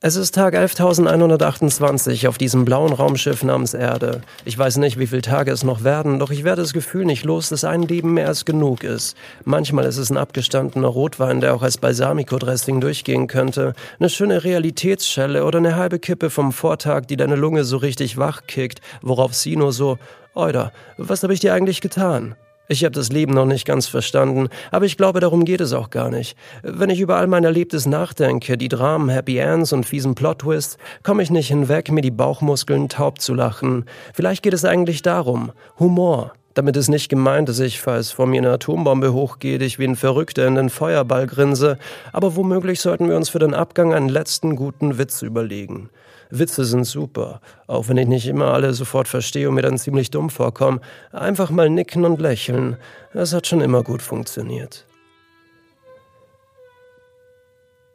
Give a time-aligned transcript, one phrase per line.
[0.00, 4.20] Es ist Tag 11.128 auf diesem blauen Raumschiff namens Erde.
[4.44, 7.24] Ich weiß nicht, wie viele Tage es noch werden, doch ich werde das Gefühl nicht
[7.24, 9.16] los, dass ein Leben mehr als genug ist.
[9.44, 15.44] Manchmal ist es ein abgestandener Rotwein, der auch als Balsamico-Dressing durchgehen könnte, eine schöne Realitätsschelle
[15.44, 19.56] oder eine halbe Kippe vom Vortag, die deine Lunge so richtig wach kickt, worauf sie
[19.56, 19.98] nur so,
[20.32, 22.36] Oida, was habe ich dir eigentlich getan?
[22.70, 25.88] Ich habe das Leben noch nicht ganz verstanden, aber ich glaube, darum geht es auch
[25.88, 26.36] gar nicht.
[26.62, 31.22] Wenn ich über all mein Erlebtes nachdenke, die Dramen, Happy Ends und fiesen Plot-Twists, komme
[31.22, 33.86] ich nicht hinweg, mir die Bauchmuskeln taub zu lachen.
[34.12, 35.52] Vielleicht geht es eigentlich darum.
[35.78, 36.34] Humor.
[36.52, 39.96] Damit ist nicht gemeint, dass ich, falls vor mir eine Atombombe hochgeht, ich wie ein
[39.96, 41.78] Verrückter in den Feuerball grinse,
[42.12, 45.88] aber womöglich sollten wir uns für den Abgang einen letzten guten Witz überlegen.
[46.30, 50.10] Witze sind super, auch wenn ich nicht immer alle sofort verstehe und mir dann ziemlich
[50.10, 50.80] dumm vorkomme.
[51.12, 52.76] Einfach mal nicken und lächeln,
[53.12, 54.88] das hat schon immer gut funktioniert.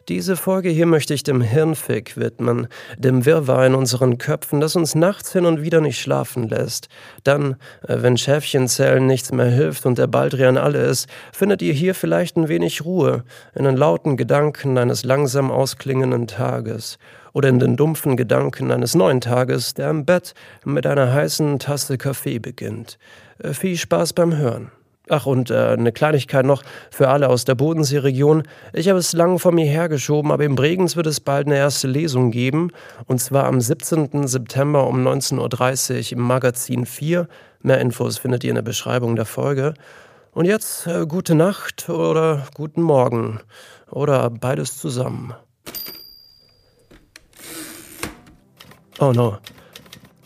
[0.09, 4.95] Diese Folge hier möchte ich dem Hirnfick widmen, dem Wirrwarr in unseren Köpfen, das uns
[4.95, 6.89] nachts hin und wieder nicht schlafen lässt.
[7.23, 7.55] Dann,
[7.87, 12.35] äh, wenn Schäfchenzählen nichts mehr hilft und der Baldrian alle ist, findet ihr hier vielleicht
[12.35, 13.23] ein wenig Ruhe
[13.55, 16.97] in den lauten Gedanken eines langsam ausklingenden Tages
[17.33, 21.97] oder in den dumpfen Gedanken eines neuen Tages, der im Bett mit einer heißen Tasse
[21.97, 22.97] Kaffee beginnt.
[23.39, 24.71] Äh, viel Spaß beim Hören.
[25.09, 28.43] Ach, und äh, eine Kleinigkeit noch für alle aus der Bodenseeregion.
[28.71, 31.89] Ich habe es lang vor mir hergeschoben, aber in Bregenz wird es bald eine erste
[31.89, 32.71] Lesung geben.
[33.05, 34.27] Und zwar am 17.
[34.27, 37.27] September um 19.30 Uhr im Magazin 4.
[37.61, 39.73] Mehr Infos findet ihr in der Beschreibung der Folge.
[40.31, 43.41] Und jetzt äh, gute Nacht oder guten Morgen.
[43.91, 45.33] Oder beides zusammen.
[49.03, 49.37] Oh no.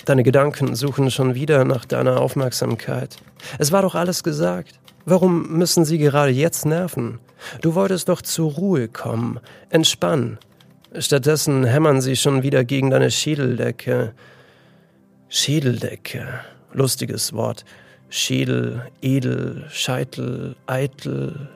[0.06, 3.18] Deine Gedanken suchen schon wieder nach deiner Aufmerksamkeit.
[3.58, 4.80] Es war doch alles gesagt.
[5.04, 7.18] Warum müssen sie gerade jetzt nerven?
[7.64, 9.40] Du wolltest doch zur Ruhe kommen,
[9.72, 10.38] entspannen.
[10.96, 14.14] Stattdessen hämmern sie schon wieder gegen deine Schädeldecke.
[15.28, 16.28] Schädeldecke.
[16.72, 17.66] Lustiges Wort.
[18.10, 21.50] Schädel, edel, Scheitel, eitel.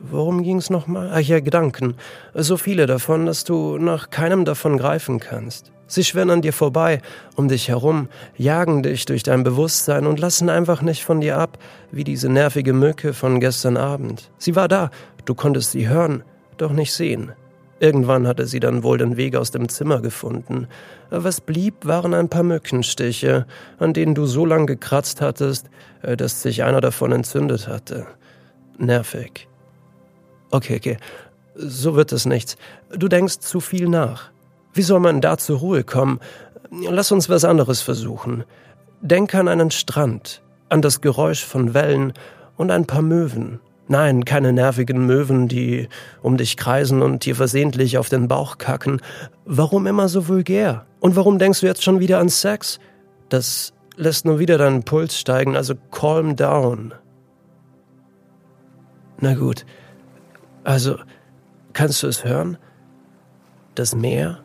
[0.00, 1.12] Worum ging's nochmal?
[1.14, 1.94] Ach ja, Gedanken.
[2.34, 5.72] So viele davon, dass du nach keinem davon greifen kannst.
[5.90, 7.02] Sie schwirren an dir vorbei,
[7.34, 11.58] um dich herum, jagen dich durch dein Bewusstsein und lassen einfach nicht von dir ab,
[11.90, 14.30] wie diese nervige Mücke von gestern Abend.
[14.38, 14.92] Sie war da,
[15.24, 16.22] du konntest sie hören,
[16.58, 17.32] doch nicht sehen.
[17.80, 20.68] Irgendwann hatte sie dann wohl den Weg aus dem Zimmer gefunden.
[21.10, 23.46] Was blieb, waren ein paar Mückenstiche,
[23.80, 25.70] an denen du so lang gekratzt hattest,
[26.02, 28.06] äh, dass sich einer davon entzündet hatte.
[28.78, 29.48] Nervig.
[30.52, 30.98] Okay, okay.
[31.56, 32.56] So wird es nichts.
[32.96, 34.30] Du denkst zu viel nach.
[34.72, 36.20] Wie soll man da zur Ruhe kommen?
[36.70, 38.44] Lass uns was anderes versuchen.
[39.00, 42.12] Denk an einen Strand, an das Geräusch von Wellen
[42.56, 43.60] und ein paar Möwen.
[43.88, 45.88] Nein, keine nervigen Möwen, die
[46.22, 49.00] um dich kreisen und dir versehentlich auf den Bauch kacken.
[49.44, 50.86] Warum immer so vulgär?
[51.00, 52.78] Und warum denkst du jetzt schon wieder an Sex?
[53.30, 56.94] Das lässt nur wieder deinen Puls steigen, also calm down.
[59.18, 59.66] Na gut.
[60.62, 60.98] Also,
[61.72, 62.58] kannst du es hören?
[63.74, 64.38] Das Meer?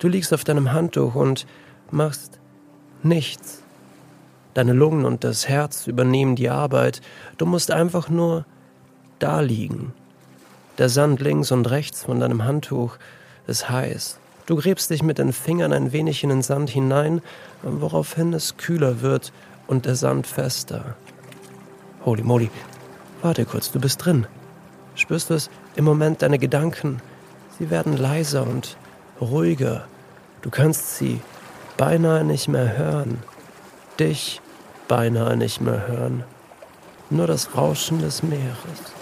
[0.00, 1.46] Du liegst auf deinem Handtuch und
[1.90, 2.40] machst
[3.02, 3.62] nichts.
[4.54, 7.02] Deine Lungen und das Herz übernehmen die Arbeit.
[7.36, 8.46] Du musst einfach nur
[9.18, 9.92] da liegen.
[10.78, 12.96] Der Sand links und rechts von deinem Handtuch
[13.46, 14.18] ist heiß.
[14.46, 17.20] Du gräbst dich mit den Fingern ein wenig in den Sand hinein,
[17.62, 19.34] woraufhin es kühler wird
[19.66, 20.96] und der Sand fester.
[22.06, 22.50] Holy moly.
[23.20, 24.26] Warte kurz, du bist drin.
[24.94, 25.50] Spürst du es?
[25.76, 27.02] Im Moment deine Gedanken.
[27.58, 28.78] Sie werden leiser und
[29.20, 29.84] ruhiger.
[30.42, 31.20] Du kannst sie
[31.76, 33.22] beinahe nicht mehr hören.
[33.98, 34.40] Dich
[34.88, 36.24] beinahe nicht mehr hören.
[37.10, 38.94] Nur das Rauschen des Meeres.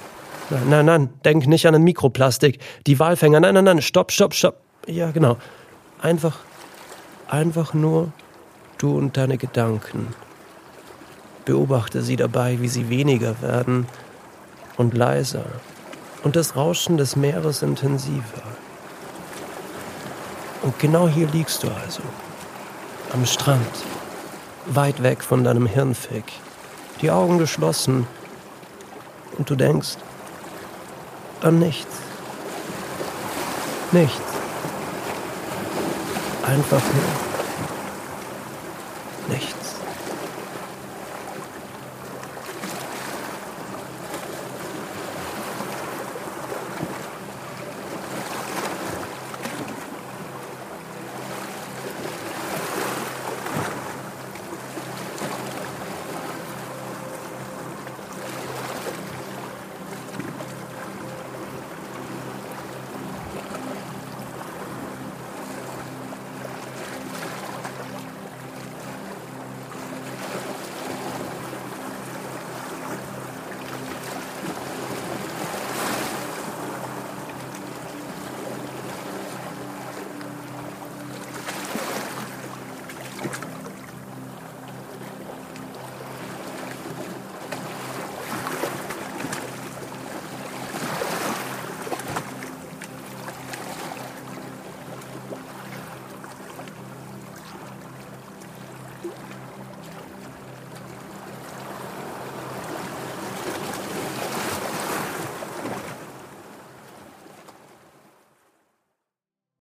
[0.51, 2.59] Nein, nein, nein, denk nicht an den Mikroplastik.
[2.87, 4.61] Die Walfänger, nein, nein, nein, stopp, stopp, stopp.
[4.87, 5.37] Ja, genau.
[6.01, 6.39] Einfach,
[7.29, 8.13] einfach nur
[8.79, 10.15] du und deine Gedanken.
[11.45, 13.87] Beobachte sie dabei, wie sie weniger werden
[14.77, 15.45] und leiser
[16.23, 18.43] und das Rauschen des Meeres intensiver.
[20.63, 22.03] Und genau hier liegst du also.
[23.13, 23.67] Am Strand.
[24.67, 26.25] Weit weg von deinem Hirnfick.
[27.01, 28.07] Die Augen geschlossen.
[29.37, 29.97] Und du denkst
[31.43, 31.95] an nichts.
[33.93, 34.21] Nichts.
[36.45, 37.05] Einfach nur
[39.37, 39.58] nichts.